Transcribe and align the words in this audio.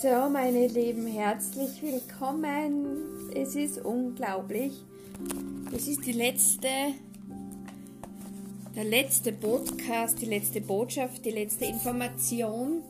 So, 0.00 0.30
meine 0.30 0.68
Lieben, 0.68 1.08
herzlich 1.08 1.82
willkommen. 1.82 3.32
Es 3.34 3.56
ist 3.56 3.84
unglaublich. 3.84 4.72
Es 5.74 5.88
ist 5.88 6.06
die 6.06 6.12
letzte, 6.12 6.68
der 8.76 8.84
letzte 8.84 9.32
Podcast, 9.32 10.22
die 10.22 10.26
letzte 10.26 10.60
Botschaft, 10.60 11.24
die 11.24 11.32
letzte 11.32 11.64
Information 11.64 12.82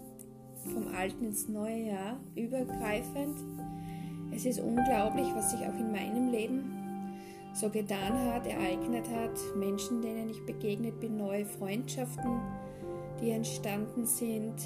vom 0.71 0.95
alten 0.95 1.25
ins 1.25 1.49
neue 1.49 1.87
Jahr 1.87 2.21
übergreifend. 2.35 3.39
Es 4.31 4.45
ist 4.45 4.61
unglaublich, 4.61 5.29
was 5.35 5.53
sich 5.53 5.61
auch 5.61 5.79
in 5.81 5.91
meinem 5.91 6.31
Leben 6.31 7.15
so 7.55 7.71
getan 7.71 8.19
hat, 8.27 8.47
ereignet 8.47 9.07
hat. 9.09 9.57
Menschen, 9.57 10.03
denen 10.03 10.29
ich 10.29 10.45
begegnet 10.45 11.01
bin, 11.01 11.17
neue 11.17 11.47
Freundschaften, 11.47 12.39
die 13.23 13.31
entstanden 13.31 14.05
sind 14.05 14.57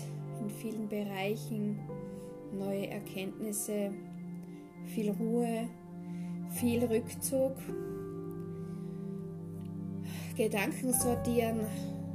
in 0.41 0.51
vielen 0.51 0.89
Bereichen 0.89 1.79
neue 2.52 2.88
Erkenntnisse, 2.88 3.92
viel 4.87 5.11
Ruhe, 5.11 5.69
viel 6.51 6.84
Rückzug, 6.84 7.56
Gedanken 10.37 10.92
sortieren, 10.92 11.61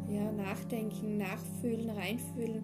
ja, 0.09 0.31
nachdenken, 0.31 1.17
nachfühlen, 1.17 1.89
reinfühlen 1.89 2.63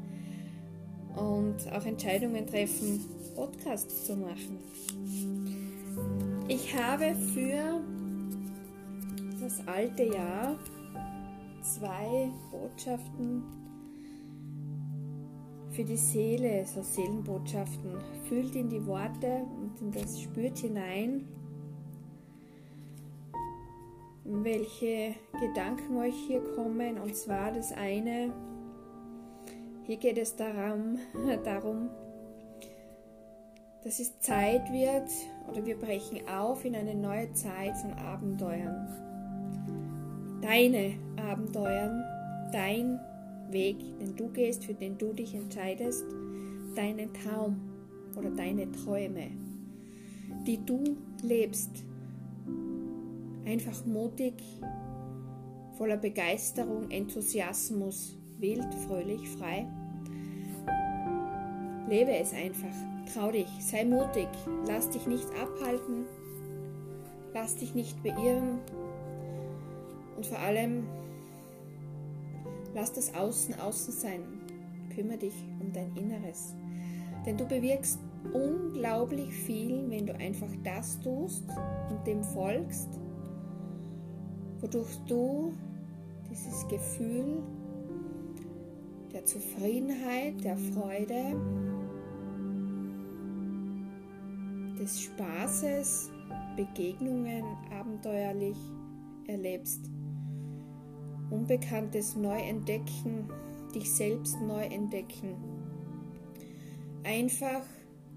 und 1.15 1.71
auch 1.71 1.85
Entscheidungen 1.85 2.45
treffen, 2.47 3.01
Podcasts 3.35 4.05
zu 4.05 4.15
machen. 4.15 4.57
Ich 6.47 6.75
habe 6.75 7.15
für 7.33 7.81
das 9.39 9.65
alte 9.67 10.03
Jahr 10.03 10.57
zwei 11.61 12.29
Botschaften 12.51 13.62
für 15.73 15.83
die 15.83 15.97
Seele, 15.97 16.65
so 16.65 16.81
Seelenbotschaften. 16.83 17.97
Fühlt 18.29 18.55
in 18.55 18.69
die 18.69 18.85
Worte 18.85 19.45
und 19.59 19.81
in 19.81 19.91
das 19.91 20.21
spürt 20.21 20.59
hinein, 20.59 21.27
welche 24.23 25.15
Gedanken 25.39 25.97
euch 25.97 26.15
hier 26.27 26.43
kommen. 26.55 26.99
Und 26.99 27.15
zwar 27.15 27.51
das 27.51 27.71
eine, 27.71 28.31
hier 29.83 29.97
geht 29.97 30.17
es 30.17 30.35
darum, 30.35 30.99
darum 31.43 31.89
dass 33.83 33.99
es 33.99 34.17
Zeit 34.19 34.71
wird 34.71 35.09
oder 35.49 35.65
wir 35.65 35.77
brechen 35.77 36.25
auf 36.29 36.63
in 36.63 36.73
eine 36.73 36.95
neue 36.95 37.33
Zeit 37.33 37.75
von 37.77 37.91
Abenteuern. 37.93 38.87
Deine 40.41 40.93
Abenteuern, 41.17 42.01
dein 42.53 42.97
Weg, 43.53 43.77
den 43.99 44.15
du 44.15 44.29
gehst, 44.29 44.65
für 44.65 44.73
den 44.73 44.97
du 44.97 45.13
dich 45.13 45.33
entscheidest, 45.33 46.03
deinen 46.75 47.13
Traum 47.13 47.61
oder 48.17 48.29
deine 48.31 48.71
Träume, 48.71 49.27
die 50.45 50.59
du 50.65 50.83
lebst. 51.21 51.69
Einfach 53.45 53.85
mutig, 53.85 54.33
voller 55.77 55.97
Begeisterung, 55.97 56.89
Enthusiasmus, 56.89 58.17
wild, 58.39 58.73
fröhlich, 58.87 59.27
frei. 59.29 59.67
Lebe 61.89 62.11
es 62.17 62.33
einfach. 62.33 62.75
Trau 63.13 63.31
dich, 63.31 63.47
sei 63.59 63.85
mutig, 63.85 64.29
lass 64.65 64.89
dich 64.89 65.05
nicht 65.07 65.27
abhalten, 65.41 66.05
lass 67.33 67.55
dich 67.57 67.75
nicht 67.75 68.01
beirren 68.01 68.59
und 70.15 70.25
vor 70.25 70.39
allem 70.39 70.83
Lass 72.73 72.93
das 72.93 73.13
Außen 73.13 73.59
außen 73.59 73.93
sein. 73.93 74.21
Kümmere 74.93 75.17
dich 75.17 75.35
um 75.59 75.71
dein 75.71 75.95
Inneres. 75.95 76.55
Denn 77.25 77.37
du 77.37 77.45
bewirkst 77.45 77.99
unglaublich 78.33 79.29
viel, 79.33 79.89
wenn 79.89 80.05
du 80.05 80.15
einfach 80.15 80.49
das 80.63 80.99
tust 80.99 81.43
und 81.89 82.05
dem 82.05 82.23
folgst, 82.23 82.89
wodurch 84.59 84.97
du 85.07 85.53
dieses 86.29 86.67
Gefühl 86.67 87.43
der 89.13 89.25
Zufriedenheit, 89.25 90.43
der 90.43 90.57
Freude, 90.57 91.35
des 94.79 95.01
Spaßes, 95.01 96.11
Begegnungen 96.57 97.45
abenteuerlich 97.71 98.57
erlebst. 99.27 99.89
Unbekanntes 101.33 102.15
neu 102.15 102.37
entdecken, 102.37 103.27
dich 103.73 103.91
selbst 103.91 104.39
neu 104.41 104.63
entdecken. 104.65 105.35
Einfach 107.03 107.63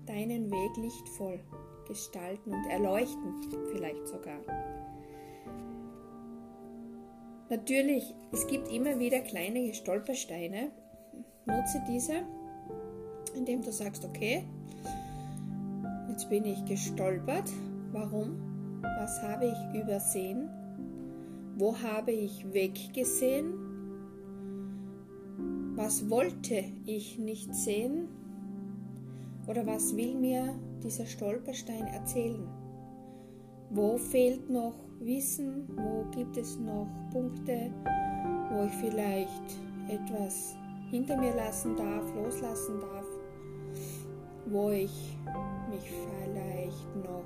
deinen 0.04 0.50
Weg 0.50 0.76
lichtvoll 0.76 1.40
gestalten 1.88 2.52
und 2.52 2.66
erleuchten, 2.70 3.34
vielleicht 3.72 4.06
sogar. 4.08 4.38
Natürlich, 7.48 8.14
es 8.32 8.46
gibt 8.48 8.70
immer 8.70 8.98
wieder 8.98 9.20
kleine 9.20 9.72
Stolpersteine. 9.72 10.72
Nutze 11.46 11.82
diese, 11.88 12.22
indem 13.36 13.62
du 13.62 13.70
sagst, 13.70 14.04
okay, 14.04 14.44
jetzt 16.10 16.28
bin 16.28 16.44
ich 16.44 16.64
gestolpert. 16.64 17.50
Warum? 17.92 18.80
Was 18.82 19.22
habe 19.22 19.46
ich 19.46 19.80
übersehen? 19.80 20.50
Wo 21.58 21.74
habe 21.74 22.12
ich 22.12 22.52
weggesehen? 22.52 23.54
Was 25.74 26.10
wollte 26.10 26.64
ich 26.84 27.18
nicht 27.18 27.54
sehen? 27.54 28.08
Oder 29.46 29.66
was 29.66 29.96
will 29.96 30.16
mir 30.16 30.54
dieser 30.84 31.06
Stolperstein 31.06 31.86
erzählen? 31.86 32.46
Wo 33.70 33.96
fehlt 33.96 34.50
noch 34.50 34.74
Wissen? 35.00 35.66
Wo 35.74 36.04
gibt 36.14 36.36
es 36.36 36.58
noch 36.58 36.88
Punkte, 37.10 37.70
wo 38.50 38.64
ich 38.64 38.72
vielleicht 38.72 39.58
etwas 39.88 40.54
hinter 40.90 41.16
mir 41.16 41.34
lassen 41.36 41.74
darf, 41.74 42.04
loslassen 42.14 42.80
darf? 42.80 43.06
Wo 44.44 44.68
ich 44.68 45.16
mich 45.70 45.90
vielleicht 45.90 46.96
noch 46.96 47.24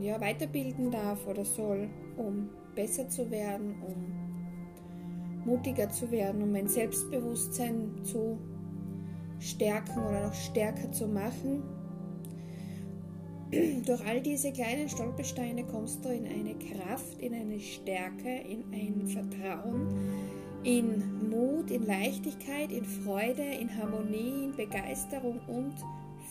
ja, 0.00 0.20
weiterbilden 0.20 0.92
darf 0.92 1.26
oder 1.26 1.44
soll, 1.44 1.88
um 2.16 2.48
besser 2.78 3.08
zu 3.08 3.28
werden, 3.28 3.74
um 3.82 5.44
mutiger 5.44 5.90
zu 5.90 6.12
werden, 6.12 6.40
um 6.44 6.52
mein 6.52 6.68
Selbstbewusstsein 6.68 8.04
zu 8.04 8.38
stärken 9.40 9.98
oder 10.06 10.28
noch 10.28 10.34
stärker 10.34 10.92
zu 10.92 11.08
machen. 11.08 11.64
Durch 13.84 14.06
all 14.06 14.20
diese 14.20 14.52
kleinen 14.52 14.88
Stolpersteine 14.88 15.64
kommst 15.64 16.04
du 16.04 16.08
in 16.10 16.26
eine 16.26 16.54
Kraft, 16.54 17.20
in 17.20 17.34
eine 17.34 17.58
Stärke, 17.58 18.28
in 18.28 18.62
ein 18.72 19.08
Vertrauen, 19.08 19.88
in 20.62 21.30
Mut, 21.30 21.72
in 21.72 21.84
Leichtigkeit, 21.84 22.70
in 22.70 22.84
Freude, 22.84 23.42
in 23.42 23.76
Harmonie, 23.76 24.44
in 24.44 24.52
Begeisterung 24.54 25.40
und 25.48 25.74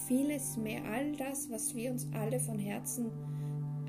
vieles 0.07 0.55
mehr. 0.55 0.79
All 0.93 1.11
das, 1.17 1.51
was 1.51 1.75
wir 1.75 1.91
uns 1.91 2.07
alle 2.13 2.39
von 2.39 2.57
Herzen 2.57 3.11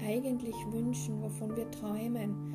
eigentlich 0.06 0.54
wünschen, 0.70 1.22
wovon 1.22 1.56
wir 1.56 1.70
träumen. 1.70 2.54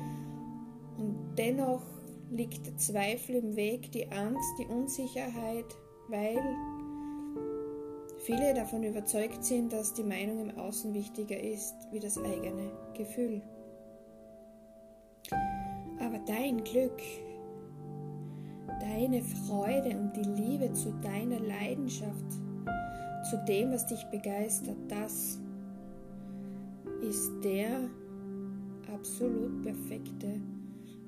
Und 0.98 1.34
dennoch 1.36 1.82
liegt 2.30 2.66
der 2.66 2.76
Zweifel 2.76 3.36
im 3.36 3.56
Weg, 3.56 3.92
die 3.92 4.10
Angst, 4.10 4.58
die 4.58 4.66
Unsicherheit, 4.66 5.66
weil 6.08 6.38
viele 8.18 8.54
davon 8.54 8.82
überzeugt 8.82 9.44
sind, 9.44 9.72
dass 9.72 9.94
die 9.94 10.04
Meinung 10.04 10.48
im 10.48 10.58
Außen 10.58 10.94
wichtiger 10.94 11.38
ist 11.38 11.74
wie 11.92 12.00
das 12.00 12.18
eigene 12.18 12.70
Gefühl. 12.94 13.42
Aber 16.00 16.18
dein 16.26 16.62
Glück, 16.64 17.00
deine 18.80 19.22
Freude 19.22 19.96
und 19.98 20.12
die 20.16 20.42
Liebe 20.42 20.72
zu 20.72 20.92
deiner 21.02 21.40
Leidenschaft, 21.40 22.32
zu 23.30 23.42
dem, 23.48 23.72
was 23.72 23.86
dich 23.86 24.04
begeistert, 24.10 24.76
das 24.88 25.40
ist 27.08 27.32
der 27.42 27.88
absolut 28.92 29.62
perfekte 29.62 30.40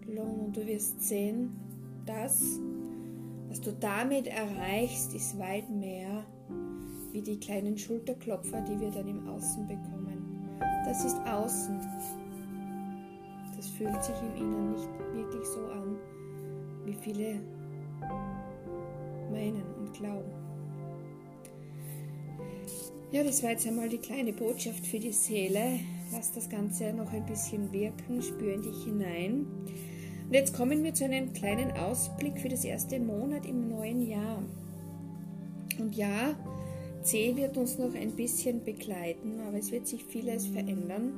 Lohn. 0.07 0.47
Und 0.47 0.57
du 0.57 0.67
wirst 0.67 1.03
sehen, 1.03 1.57
das, 2.05 2.61
was 3.49 3.61
du 3.61 3.73
damit 3.73 4.27
erreichst, 4.27 5.15
ist 5.15 5.39
weit 5.39 5.69
mehr 5.71 6.25
wie 7.13 7.23
die 7.23 7.41
kleinen 7.41 7.79
Schulterklopfer, 7.79 8.61
die 8.63 8.79
wir 8.79 8.91
dann 8.91 9.09
im 9.09 9.27
Außen 9.29 9.67
bekommen. 9.67 10.59
Das 10.85 11.05
ist 11.05 11.17
Außen. 11.27 11.81
Das 13.57 13.69
fühlt 13.69 14.05
sich 14.05 14.15
im 14.21 14.43
Inneren 14.43 14.73
nicht 14.73 14.89
wirklich 15.15 15.47
so 15.47 15.67
an, 15.67 15.97
wie 16.85 16.95
viele 16.95 17.41
meinen 19.31 19.65
und 19.79 19.93
glauben. 19.95 20.46
Ja, 23.13 23.23
das 23.23 23.43
war 23.45 23.51
jetzt 23.51 23.67
einmal 23.67 23.89
die 23.89 23.99
kleine 23.99 24.33
Botschaft 24.33 24.85
für 24.85 24.99
die 24.99 25.13
Seele. 25.13 25.79
Lass 26.13 26.33
das 26.33 26.49
Ganze 26.49 26.93
noch 26.93 27.13
ein 27.13 27.25
bisschen 27.25 27.73
wirken, 27.73 28.21
spür 28.21 28.55
in 28.55 28.63
dich 28.63 28.85
hinein. 28.85 29.47
Und 30.27 30.35
jetzt 30.35 30.53
kommen 30.53 30.83
wir 30.83 30.93
zu 30.93 31.05
einem 31.05 31.33
kleinen 31.33 31.71
Ausblick 31.73 32.41
für 32.41 32.49
das 32.49 32.65
erste 32.65 32.99
Monat 32.99 33.47
im 33.47 33.69
neuen 33.69 34.03
Jahr. 34.03 34.43
Und 35.79 35.95
ja, 35.95 36.35
C 37.03 37.37
wird 37.37 37.57
uns 37.57 37.79
noch 37.79 37.95
ein 37.95 38.17
bisschen 38.17 38.65
begleiten, 38.65 39.39
aber 39.47 39.59
es 39.59 39.71
wird 39.71 39.87
sich 39.87 40.05
vieles 40.05 40.49
verändern. 40.49 41.13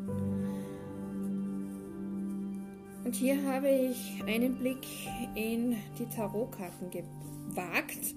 Und 3.02 3.14
hier 3.14 3.42
habe 3.50 3.70
ich 3.70 4.22
einen 4.26 4.56
Blick 4.56 4.86
in 5.34 5.76
die 5.98 6.06
Tarotkarten 6.14 6.90
gewagt 6.90 8.14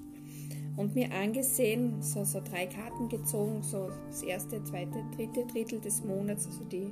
und 0.81 0.95
mir 0.95 1.11
angesehen, 1.13 2.01
so, 2.01 2.23
so 2.23 2.41
drei 2.41 2.65
Karten 2.65 3.07
gezogen, 3.07 3.61
so 3.61 3.89
das 4.07 4.23
erste, 4.23 4.63
zweite, 4.63 5.03
dritte 5.15 5.45
Drittel 5.45 5.79
des 5.79 6.03
Monats, 6.03 6.47
also 6.47 6.63
die 6.63 6.91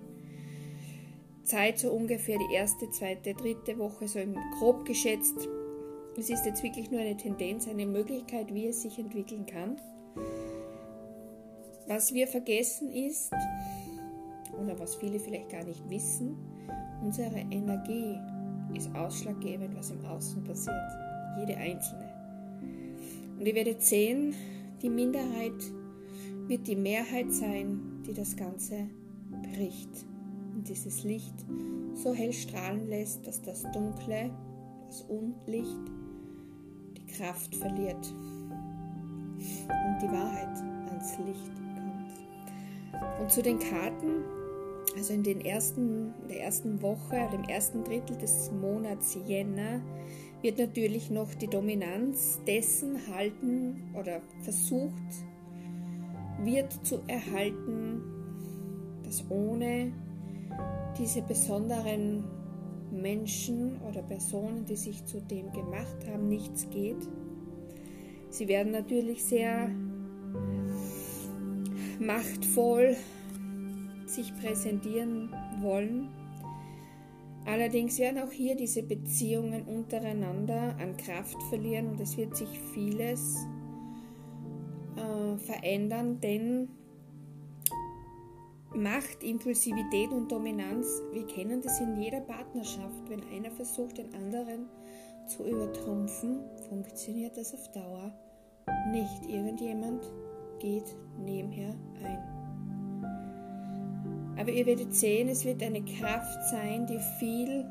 Zeit 1.44 1.80
so 1.80 1.92
ungefähr 1.92 2.38
die 2.38 2.54
erste, 2.54 2.92
zweite, 2.92 3.34
dritte 3.34 3.80
Woche, 3.80 4.08
so 4.08 4.20
im 4.20 4.36
grob 4.60 4.86
geschätzt. 4.86 5.50
Es 6.16 6.30
ist 6.30 6.46
jetzt 6.46 6.62
wirklich 6.62 6.92
nur 6.92 7.02
eine 7.02 7.18
Tendenz, 7.18 7.68
eine 7.68 7.88
Möglichkeit, 7.88 8.54
wie 8.54 8.68
es 8.68 8.84
sich 8.84 9.00
entwickeln 9.00 9.48
kann. 9.48 9.82
Was 11.88 12.14
wir 12.14 12.28
vergessen 12.28 12.92
ist, 12.92 13.34
oder 14.62 14.78
was 14.78 14.96
viele 14.96 15.20
vielleicht 15.20 15.50
gar 15.50 15.64
nicht 15.64 15.90
wissen, 15.90 16.38
unsere 17.02 17.40
Energie 17.50 18.20
ist 18.76 18.94
ausschlaggebend, 18.96 19.76
was 19.76 19.90
im 19.90 20.06
Außen 20.06 20.44
passiert. 20.44 20.76
Jede 21.40 21.58
einzelne. 21.58 22.09
Und 23.40 23.46
ihr 23.46 23.56
werdet 23.56 23.82
sehen, 23.82 24.36
die 24.82 24.90
Minderheit 24.90 25.54
wird 26.48 26.68
die 26.68 26.76
Mehrheit 26.76 27.32
sein, 27.32 27.80
die 28.06 28.14
das 28.14 28.36
Ganze 28.36 28.90
bricht 29.54 30.06
und 30.54 30.68
dieses 30.68 31.06
Licht 31.06 31.34
so 31.94 32.14
hell 32.14 32.34
strahlen 32.34 32.90
lässt, 32.90 33.26
dass 33.26 33.42
das 33.42 33.64
Dunkle, 33.72 34.30
das 34.88 35.04
Unlicht, 35.04 35.80
die 36.98 37.06
Kraft 37.14 37.56
verliert 37.56 38.14
und 39.38 40.02
die 40.02 40.12
Wahrheit 40.12 40.58
ans 40.90 41.18
Licht 41.20 41.52
kommt. 41.76 43.22
Und 43.22 43.32
zu 43.32 43.42
den 43.42 43.60
Karten, 43.60 44.24
also 44.98 45.14
in, 45.14 45.24
den 45.24 45.40
ersten, 45.40 46.14
in 46.24 46.28
der 46.28 46.42
ersten 46.42 46.82
Woche, 46.82 47.30
dem 47.32 47.44
ersten 47.44 47.86
Drittel 47.86 48.18
des 48.18 48.52
Monats 48.52 49.18
Jänner, 49.26 49.80
wird 50.42 50.58
natürlich 50.58 51.10
noch 51.10 51.34
die 51.34 51.48
Dominanz 51.48 52.40
dessen 52.48 52.98
halten 53.14 53.94
oder 53.94 54.22
versucht 54.42 54.94
wird 56.42 56.72
zu 56.86 57.00
erhalten, 57.08 58.02
dass 59.04 59.26
ohne 59.30 59.92
diese 60.98 61.22
besonderen 61.22 62.24
Menschen 62.92 63.80
oder 63.82 64.02
Personen, 64.02 64.66
die 64.66 64.76
sich 64.76 65.06
zu 65.06 65.22
dem 65.22 65.52
gemacht 65.52 66.08
haben, 66.10 66.30
nichts 66.30 66.70
geht. 66.70 67.08
Sie 68.30 68.48
werden 68.48 68.72
natürlich 68.72 69.24
sehr 69.24 69.70
machtvoll 72.00 72.96
sich 74.06 74.34
präsentieren 74.38 75.30
wollen. 75.62 76.10
Allerdings 77.50 77.98
werden 77.98 78.22
auch 78.22 78.32
hier 78.32 78.56
diese 78.56 78.84
Beziehungen 78.84 79.64
untereinander 79.64 80.76
an 80.80 80.96
Kraft 80.98 81.42
verlieren 81.50 81.88
und 81.88 82.00
es 82.00 82.16
wird 82.16 82.38
sich 82.38 82.60
vieles 82.76 83.38
äh, 84.96 85.36
verändern, 85.38 86.20
denn 86.22 86.70
Macht, 88.76 89.24
Impulsivität 89.24 90.12
und 90.12 90.32
Dominanz, 90.32 91.02
wir 91.12 91.26
kennen 91.26 91.60
das 91.60 91.82
in 91.82 92.00
jeder 92.00 92.22
Partnerschaft. 92.22 93.10
Wenn 93.10 93.24
einer 93.30 93.50
versucht, 93.50 93.98
den 93.98 94.14
anderen 94.14 94.68
zu 95.26 95.44
übertrumpfen, 95.44 96.42
funktioniert 96.70 97.36
das 97.36 97.56
auf 97.56 97.72
Dauer 97.72 98.14
nicht. 98.92 99.26
Irgendjemand 99.28 100.04
geht 100.60 100.96
nebenher 101.18 101.76
ein. 102.04 102.39
Aber 104.40 104.52
ihr 104.52 104.66
werdet 104.66 104.96
sehen, 104.96 105.28
es 105.28 105.44
wird 105.44 105.62
eine 105.62 105.84
Kraft 105.84 106.50
sein, 106.50 106.88
die 106.88 107.00
viel 107.20 107.66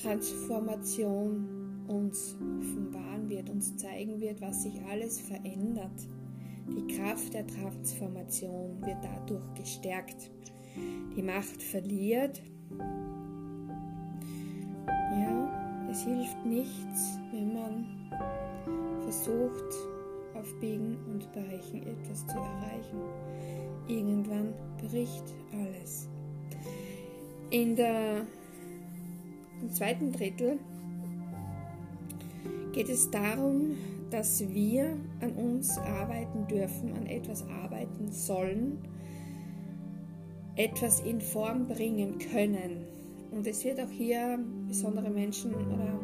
Transformation 0.00 1.84
uns 1.88 2.36
offenbaren 2.60 3.28
wird, 3.28 3.50
uns 3.50 3.76
zeigen 3.76 4.20
wird, 4.20 4.40
was 4.40 4.62
sich 4.62 4.80
alles 4.88 5.20
verändert. 5.20 6.06
Die 6.68 6.94
Kraft 6.94 7.34
der 7.34 7.44
Transformation 7.48 8.80
wird 8.82 8.98
dadurch 9.02 9.54
gestärkt. 9.54 10.30
Die 11.16 11.22
Macht 11.22 11.60
verliert. 11.60 12.40
Ja, 14.88 15.88
es 15.90 16.04
hilft 16.04 16.46
nichts, 16.46 17.18
wenn 17.32 17.54
man 17.54 17.86
versucht, 19.02 19.74
auf 20.34 20.60
Biegen 20.60 20.96
und 21.12 21.30
Brechen 21.32 21.82
etwas 21.82 22.24
zu 22.28 22.36
erreichen. 22.36 23.00
Irgendwann 23.88 24.54
bricht 24.78 25.24
alles. 25.52 26.08
In 27.50 27.76
der, 27.76 28.26
Im 29.60 29.70
zweiten 29.70 30.12
Drittel 30.12 30.58
geht 32.72 32.88
es 32.88 33.10
darum, 33.10 33.76
dass 34.10 34.40
wir 34.48 34.96
an 35.20 35.32
uns 35.32 35.78
arbeiten 35.78 36.46
dürfen, 36.46 36.92
an 36.94 37.06
etwas 37.06 37.44
arbeiten 37.48 38.10
sollen, 38.10 38.78
etwas 40.56 41.00
in 41.00 41.20
Form 41.20 41.66
bringen 41.66 42.18
können. 42.18 42.84
Und 43.30 43.46
es 43.46 43.64
wird 43.64 43.80
auch 43.80 43.90
hier 43.90 44.38
besondere 44.68 45.10
Menschen 45.10 45.54
oder 45.54 45.98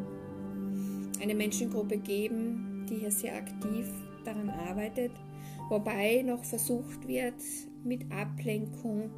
eine 1.21 1.35
Menschengruppe 1.35 1.97
geben, 1.97 2.85
die 2.89 2.95
hier 2.95 3.11
sehr 3.11 3.35
aktiv 3.35 3.87
daran 4.25 4.49
arbeitet, 4.49 5.11
wobei 5.69 6.23
noch 6.23 6.43
versucht 6.43 7.07
wird, 7.07 7.35
mit 7.83 8.11
Ablenkung 8.11 9.09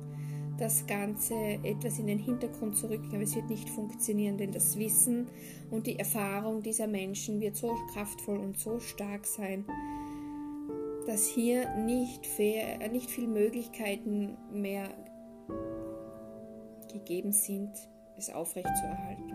das 0.58 0.86
Ganze 0.86 1.34
etwas 1.63 1.98
in 1.98 2.08
den 2.08 2.19
Hintergrund 2.19 2.78
zu 2.78 2.90
rücken, 2.90 3.10
aber 3.13 3.24
es 3.24 3.36
wird 3.36 3.50
nicht 3.50 3.69
funktionieren, 3.69 4.38
denn 4.38 4.52
das 4.52 4.78
Wissen 4.78 5.28
und 5.72 5.88
die 5.88 5.98
Erfahrung 5.98 6.62
dieser 6.62 6.88
Menschen 6.88 7.40
wird 7.42 7.56
so 7.56 7.75
kraftvoll 7.94 8.38
und 8.38 8.60
so 8.60 8.80
stark 8.80 9.25
sein, 9.25 9.66
dass 11.08 11.28
hier 11.28 11.68
nicht, 11.78 12.28
fair, 12.28 12.80
äh, 12.81 12.90
nicht 12.90 13.10
viel 13.10 13.28
Möglichkeiten 13.28 14.38
mehr 14.52 14.88
gegeben 16.92 17.31
sind, 17.31 17.72
es 18.18 18.30
aufrechtzuerhalten 18.30 19.34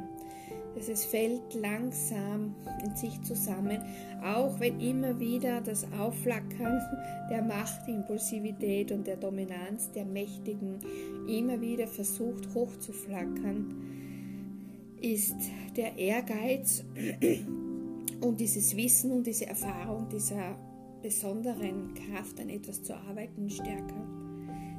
dass 0.77 0.89
es 0.89 1.07
fällt 1.07 1.55
langsam 1.55 2.55
in 2.85 2.95
sich 2.95 3.21
zusammen, 3.23 3.81
auch 4.23 4.61
wenn 4.61 4.79
immer 4.79 5.19
wieder 5.19 5.63
das 5.63 5.87
Aufflackern 5.99 6.81
der 7.31 7.43
Macht, 7.43 7.89
Impulsivität 7.89 8.93
und 8.93 9.07
der 9.07 9.17
Dominanz 9.17 9.91
der 9.93 10.05
Mächtigen 10.05 10.79
immer 11.27 11.61
wieder 11.63 11.87
versucht 11.87 12.53
hochzuflackern, 12.55 13.75
ist 15.01 15.37
der 15.77 15.97
Ehrgeiz 15.97 16.85
und 18.21 18.39
dieses 18.39 18.77
Wissen 18.77 19.13
und 19.13 19.27
diese 19.27 19.47
Erfahrung 19.47 20.09
dieser 20.11 20.57
besonderen 21.03 21.95
Kraft 21.95 22.39
an 22.39 22.51
etwas 22.51 22.83
zu 22.83 22.95
arbeiten 22.95 23.49
stärker. 23.49 24.07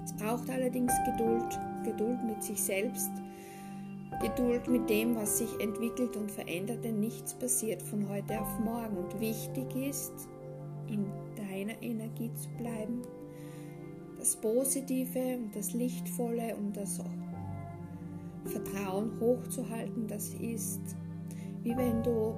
Es 0.04 0.14
braucht 0.14 0.50
allerdings 0.50 0.94
Geduld, 1.06 1.60
Geduld 1.84 2.24
mit 2.24 2.44
sich 2.44 2.62
selbst 2.62 3.10
Geduld 4.22 4.68
mit 4.68 4.90
dem, 4.90 5.16
was 5.16 5.38
sich 5.38 5.60
entwickelt 5.60 6.16
und 6.16 6.32
verändert, 6.32 6.84
denn 6.84 7.00
nichts 7.00 7.34
passiert 7.34 7.82
von 7.82 8.10
heute 8.10 8.40
auf 8.42 8.60
morgen. 8.60 8.98
Und 8.98 9.20
wichtig 9.20 9.76
ist, 9.76 10.28
in 10.88 11.06
deiner 11.36 11.82
Energie 11.82 12.32
zu 12.36 12.50
bleiben, 12.58 13.02
das 14.18 14.36
Positive 14.36 15.38
und 15.38 15.56
das 15.56 15.74
Lichtvolle 15.74 16.56
und 16.56 16.76
das 16.76 17.00
Vertrauen 18.46 19.12
hochzuhalten, 19.20 20.08
das 20.08 20.34
ist 20.36 20.96
wie 21.68 21.76
wenn 21.76 22.02
du 22.02 22.36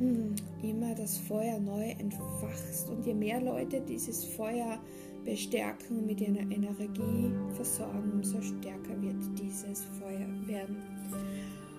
immer 0.62 0.94
das 0.94 1.16
Feuer 1.18 1.58
neu 1.60 1.90
entfachst. 1.90 2.88
Und 2.90 3.06
je 3.06 3.14
mehr 3.14 3.40
Leute 3.40 3.80
dieses 3.80 4.24
Feuer 4.24 4.78
bestärken, 5.24 6.06
mit 6.06 6.20
ihrer 6.20 6.50
Energie 6.50 7.32
versorgen, 7.54 8.12
umso 8.12 8.40
stärker 8.42 9.00
wird 9.00 9.16
dieses 9.38 9.84
Feuer 10.00 10.28
werden. 10.46 10.82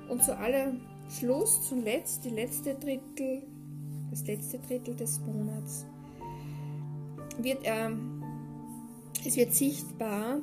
Und 0.10 0.24
zu 0.24 0.38
allem 0.38 0.82
Schluss, 1.10 1.68
zuletzt, 1.68 2.26
die 2.26 2.30
letzte 2.30 2.76
Drittel, 2.76 3.44
das 4.10 4.26
letzte 4.26 4.60
Drittel 4.60 4.96
des 4.96 5.20
Monats, 5.22 5.86
wird 7.38 7.60
ähm, 7.64 8.24
es 9.26 9.38
wird 9.38 9.54
sichtbar, 9.54 10.42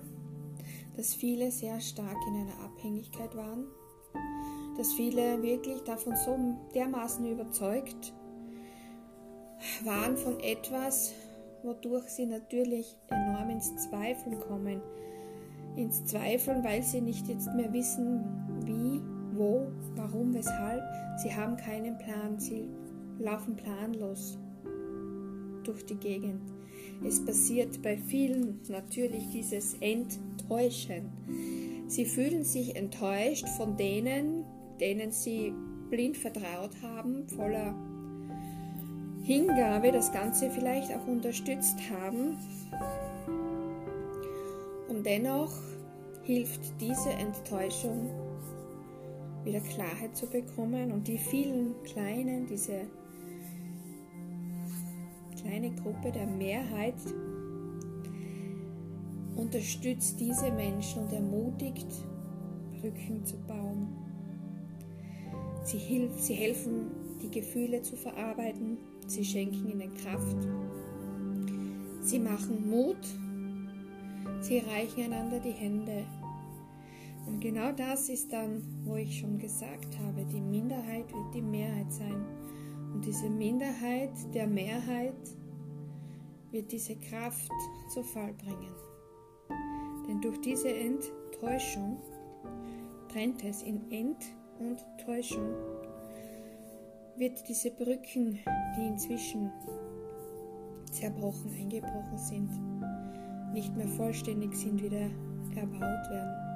dass 0.97 1.14
viele 1.14 1.52
sehr 1.52 1.80
stark 1.80 2.16
in 2.28 2.35
einer 2.35 2.64
Abhängigkeit 2.64 3.37
waren, 3.37 3.66
dass 4.76 4.92
viele 4.94 5.40
wirklich 5.42 5.82
davon 5.82 6.14
so 6.16 6.37
dermaßen 6.75 7.25
überzeugt 7.30 8.12
waren 9.85 10.16
von 10.16 10.40
etwas, 10.40 11.12
wodurch 11.62 12.09
sie 12.09 12.26
natürlich 12.26 12.97
enorm 13.09 13.50
ins 13.50 13.75
Zweifeln 13.76 14.38
kommen. 14.40 14.81
Ins 15.76 16.04
Zweifeln, 16.04 16.62
weil 16.64 16.83
sie 16.83 17.00
nicht 17.00 17.28
jetzt 17.28 17.52
mehr 17.54 17.73
wissen, 17.73 18.25
wie, 18.64 19.00
wo, 19.37 19.69
warum, 19.97 20.35
weshalb. 20.35 20.83
Sie 21.23 21.35
haben 21.35 21.57
keinen 21.57 21.97
Plan. 21.99 22.38
Sie 22.38 22.69
laufen 23.19 23.57
planlos 23.57 24.38
durch 25.64 25.85
die 25.87 25.97
Gegend. 25.97 26.42
Es 27.04 27.25
passiert 27.25 27.83
bei 27.83 27.97
vielen 27.97 28.61
natürlich 28.69 29.28
dieses 29.33 29.75
Enttäuschen. 29.81 31.11
Sie 31.87 32.04
fühlen 32.04 32.45
sich 32.45 32.76
enttäuscht 32.76 33.49
von 33.49 33.76
denen, 33.76 34.45
denen 34.81 35.11
sie 35.11 35.52
blind 35.90 36.16
vertraut 36.16 36.71
haben, 36.83 37.28
voller 37.28 37.75
Hingabe 39.23 39.93
das 39.93 40.12
Ganze 40.12 40.50
vielleicht 40.50 40.93
auch 40.93 41.07
unterstützt 41.07 41.79
haben. 41.91 42.37
Und 44.88 45.07
dennoch 45.07 45.52
hilft 46.23 46.81
diese 46.81 47.11
Enttäuschung 47.11 48.11
wieder 49.45 49.61
Klarheit 49.61 50.17
zu 50.17 50.26
bekommen 50.26 50.93
und 50.93 51.09
die 51.09 51.19
vielen 51.19 51.75
kleinen, 51.85 52.47
diese 52.47 52.83
kleine 55.41 55.71
Gruppe 55.71 56.12
der 56.12 56.26
Mehrheit 56.26 56.95
unterstützt 59.37 60.21
diese 60.21 60.50
Menschen 60.52 61.02
und 61.02 61.12
ermutigt, 61.12 61.88
Brücken 62.81 63.25
zu 63.25 63.37
bauen. 63.47 63.88
Sie, 65.64 65.79
hilf, 65.79 66.19
sie 66.19 66.35
helfen, 66.35 66.91
die 67.23 67.31
Gefühle 67.31 67.83
zu 67.83 67.97
verarbeiten, 67.97 68.79
sie 69.06 69.25
schenken 69.25 69.68
ihnen 69.68 69.94
Kraft, 69.94 70.37
sie 72.02 72.18
machen 72.18 72.68
Mut, 72.68 73.04
sie 74.40 74.59
reichen 74.59 75.04
einander 75.04 75.40
die 75.40 75.52
Hände. 75.52 76.04
Und 77.26 77.40
genau 77.40 77.73
das 77.73 78.09
ist 78.09 78.32
dann, 78.32 78.62
wo 78.85 78.97
ich 78.97 79.21
schon 79.21 79.38
gesagt 79.38 79.97
habe, 80.04 80.25
die 80.25 80.40
Minderheit 80.40 81.12
wird 81.12 81.35
die 81.35 81.42
Mehrheit 81.42 81.92
sein. 81.92 82.25
Und 82.92 83.04
diese 83.06 83.30
Minderheit 83.30 84.11
der 84.35 84.47
Mehrheit 84.47 85.14
wird 86.50 86.71
diese 86.73 86.97
Kraft 86.97 87.50
zu 87.92 88.02
Fall 88.02 88.35
bringen. 88.35 88.75
Denn 90.06 90.21
durch 90.21 90.40
diese 90.40 90.68
Enttäuschung 90.68 91.99
trennt 93.09 93.44
es 93.44 93.62
in 93.62 93.90
Ent 93.90 94.25
und 94.59 94.78
Täuschung, 95.04 95.54
wird 97.16 97.49
diese 97.49 97.71
Brücken, 97.71 98.38
die 98.76 98.87
inzwischen 98.87 99.50
zerbrochen, 100.90 101.50
eingebrochen 101.59 102.19
sind, 102.19 102.50
nicht 103.52 103.76
mehr 103.76 103.88
vollständig 103.88 104.54
sind, 104.54 104.83
wieder 104.83 105.11
erbaut 105.57 106.11
werden. 106.11 106.52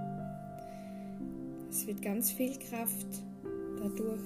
Es 1.71 1.87
wird 1.87 2.01
ganz 2.01 2.31
viel 2.31 2.59
Kraft 2.59 3.07
dadurch 3.79 4.23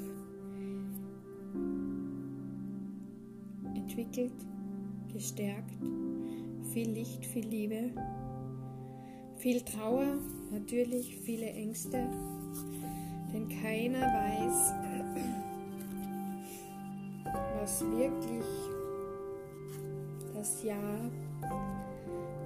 entwickelt, 3.75 4.32
gestärkt, 5.12 5.75
viel 6.72 6.90
Licht, 6.90 7.26
viel 7.26 7.46
Liebe, 7.46 7.90
viel 9.37 9.60
Trauer, 9.62 10.18
natürlich 10.52 11.16
viele 11.18 11.50
Ängste, 11.50 12.06
denn 13.32 13.49
keiner 13.49 14.02
weiß, 14.02 14.89
was 17.70 17.84
wirklich 17.92 18.44
das 20.34 20.62
Jahr 20.64 21.10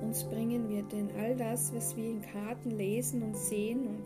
uns 0.02 0.24
bringen 0.24 0.68
wird. 0.68 0.92
Denn 0.92 1.08
all 1.18 1.34
das, 1.34 1.74
was 1.74 1.96
wir 1.96 2.10
in 2.10 2.20
Karten 2.20 2.72
lesen 2.72 3.22
und 3.22 3.36
sehen 3.36 3.86
und 3.86 4.04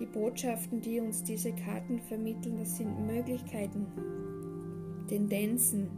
die 0.00 0.06
Botschaften, 0.06 0.80
die 0.80 1.00
uns 1.00 1.22
diese 1.22 1.52
Karten 1.52 1.98
vermitteln, 1.98 2.56
das 2.58 2.78
sind 2.78 3.06
Möglichkeiten, 3.06 3.86
Tendenzen. 5.08 5.88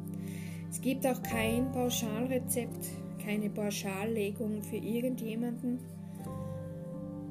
Es 0.70 0.80
gibt 0.80 1.06
auch 1.06 1.22
kein 1.22 1.70
Pauschalrezept, 1.72 2.88
keine 3.24 3.50
Pauschallegung 3.50 4.62
für 4.62 4.76
irgendjemanden, 4.76 5.78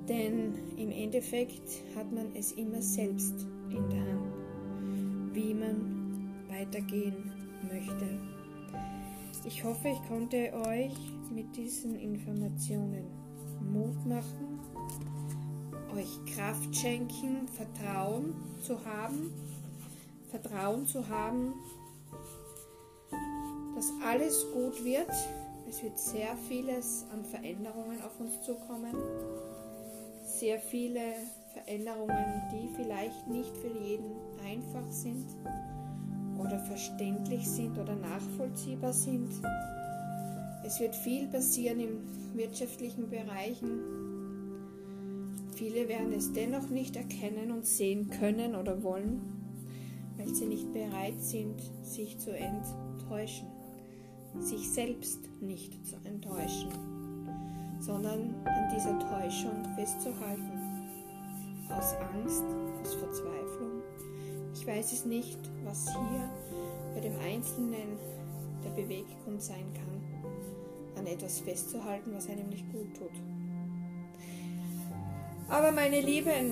denn 0.07 0.53
im 0.77 0.91
Endeffekt 0.91 1.83
hat 1.95 2.12
man 2.12 2.27
es 2.36 2.53
immer 2.53 2.81
selbst 2.81 3.48
in 3.69 3.89
der 3.89 4.01
Hand, 4.01 5.33
wie 5.33 5.53
man 5.53 5.99
weitergehen 6.50 7.32
möchte. 7.68 8.20
Ich 9.46 9.63
hoffe, 9.63 9.89
ich 9.89 10.08
konnte 10.08 10.53
euch 10.68 10.94
mit 11.34 11.56
diesen 11.56 11.96
Informationen 11.96 13.06
Mut 13.62 14.06
machen, 14.06 14.60
euch 15.96 16.36
Kraft 16.36 16.75
schenken, 16.75 17.48
Vertrauen 17.48 18.36
zu 18.62 18.84
haben, 18.86 19.34
Vertrauen 20.29 20.86
zu 20.86 21.08
haben, 21.08 21.53
dass 23.75 23.91
alles 24.06 24.46
gut 24.53 24.84
wird. 24.84 25.12
Es 25.70 25.84
wird 25.84 25.98
sehr 25.98 26.36
vieles 26.48 27.06
an 27.13 27.24
Veränderungen 27.24 28.01
auf 28.01 28.20
uns 28.20 28.41
zukommen. 28.41 28.96
Sehr 30.25 30.60
viele 30.60 31.01
Veränderungen, 31.53 32.44
die 32.51 32.70
vielleicht 32.75 33.27
nicht 33.27 33.56
für 33.58 33.68
jeden 33.68 34.15
einfach 34.46 34.89
sind 34.91 35.25
oder 36.39 36.60
verständlich 36.60 37.48
sind 37.48 37.77
oder 37.77 37.96
nachvollziehbar 37.96 38.93
sind. 38.93 39.29
Es 40.63 40.79
wird 40.79 40.96
viel 40.96 41.27
passieren 41.27 41.79
im 41.79 42.00
wirtschaftlichen 42.36 43.10
Bereichen. 43.10 43.79
Viele 45.55 45.88
werden 45.89 46.13
es 46.13 46.31
dennoch 46.31 46.69
nicht 46.69 46.96
erkennen 46.96 47.51
und 47.51 47.65
sehen 47.65 48.10
können 48.10 48.55
oder 48.55 48.81
wollen, 48.81 49.22
weil 50.17 50.34
sie 50.34 50.46
nicht 50.46 50.72
bereit 50.72 51.19
sind, 51.19 51.62
sich 51.84 52.17
zu 52.17 52.31
enttäuschen, 52.31 53.48
sich 54.39 54.69
selbst 54.69 55.19
nicht 55.41 55.86
zu 55.86 55.96
enttäuschen, 56.05 56.69
sondern 57.79 58.36
an 58.46 58.74
dieser 58.74 58.98
Täuschung 59.00 59.65
festzuhalten. 59.75 60.60
Aus 61.69 61.93
Angst, 62.13 62.46
aus 62.81 62.96
Verzweiflung. 62.96 63.84
Ich 64.53 64.65
weiß 64.65 64.94
es 64.94 65.06
nicht, 65.06 65.39
was 65.63 65.89
hier 65.89 66.29
bei 66.94 67.01
dem 67.01 67.18
Einzelnen 67.20 67.98
der 68.63 68.72
Beweggrund 68.72 69.41
sein 69.41 69.65
kann, 69.74 70.98
an 70.98 71.08
etwas 71.08 71.39
festzuhalten, 71.39 72.12
was 72.13 72.29
einem 72.29 72.50
nicht 72.50 72.72
gut 72.72 72.94
tut. 72.96 73.12
Aber 75.48 75.72
meine 75.72 76.01
Lieben, 76.01 76.51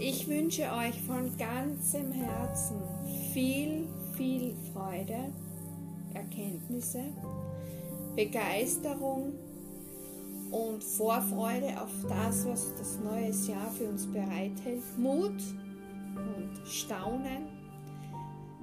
ich 0.00 0.26
wünsche 0.26 0.62
euch 0.72 1.00
von 1.02 1.36
ganzem 1.36 2.10
Herzen 2.12 2.76
viel, 3.32 3.86
viel 4.16 4.56
Freude, 4.72 5.32
Erkenntnisse, 6.14 7.04
Begeisterung 8.16 9.34
und 10.50 10.82
Vorfreude 10.82 11.80
auf 11.80 11.90
das, 12.08 12.46
was 12.46 12.74
das 12.76 12.98
neue 12.98 13.30
Jahr 13.30 13.70
für 13.70 13.88
uns 13.88 14.06
bereithält. 14.06 14.82
Mut 14.98 15.40
und 16.34 16.66
Staunen. 16.66 17.48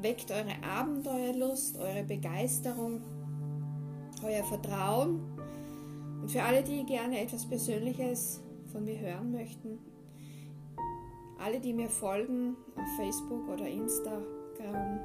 Weckt 0.02 0.32
eure 0.32 0.64
Abenteuerlust, 0.64 1.78
eure 1.78 2.04
Begeisterung, 2.04 3.02
euer 4.24 4.44
Vertrauen. 4.44 5.20
Und 6.22 6.32
für 6.32 6.44
alle, 6.44 6.64
die 6.64 6.86
gerne 6.86 7.22
etwas 7.22 7.46
Persönliches 7.46 8.42
von 8.72 8.86
mir 8.86 9.00
hören 9.00 9.32
möchten, 9.32 9.80
alle, 11.40 11.60
die 11.60 11.74
mir 11.74 11.90
folgen 11.90 12.56
auf 12.76 12.98
Facebook 12.98 13.48
oder 13.48 13.68
Instagram, 13.68 15.00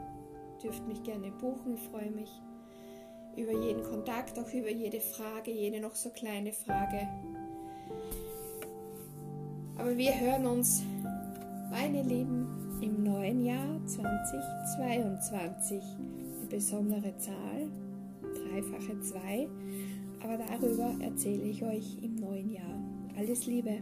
dürft 0.63 0.87
mich 0.87 1.03
gerne 1.03 1.31
buchen. 1.31 1.75
Ich 1.75 1.83
freue 1.89 2.11
mich 2.11 2.31
über 3.37 3.53
jeden 3.53 3.83
Kontakt, 3.83 4.39
auch 4.39 4.53
über 4.53 4.71
jede 4.71 5.01
Frage, 5.01 5.51
jede 5.51 5.81
noch 5.81 5.95
so 5.95 6.11
kleine 6.11 6.53
Frage. 6.53 7.09
Aber 9.77 9.97
wir 9.97 10.19
hören 10.19 10.47
uns, 10.47 10.83
meine 11.75 12.03
Lieben, 12.03 12.47
im 12.81 13.03
neuen 13.03 13.45
Jahr 13.45 13.85
2022. 13.85 15.83
Eine 15.83 16.47
besondere 16.49 17.17
Zahl, 17.19 17.69
dreifache 18.23 19.01
2. 19.01 19.49
Aber 20.23 20.39
darüber 20.39 20.95
erzähle 21.03 21.43
ich 21.43 21.65
euch 21.65 21.99
im 22.01 22.15
neuen 22.15 22.53
Jahr. 22.53 22.79
Alles 23.17 23.47
Liebe! 23.47 23.81